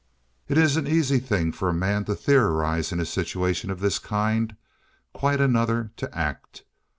It 0.47 0.57
is 0.57 0.77
an 0.77 0.87
easy 0.87 1.19
thing 1.19 1.51
for 1.51 1.69
a 1.69 1.73
man 1.75 2.05
to 2.05 2.15
theorize 2.15 2.91
in 2.91 2.99
a 2.99 3.05
situation 3.05 3.69
of 3.69 3.81
this 3.81 3.99
kind, 3.99 4.55
quite 5.13 5.39
another 5.39 5.91
to 5.97 6.17
act. 6.17 6.63